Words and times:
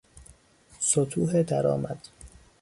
سطوح 0.79 1.41
درآمد 1.43 1.99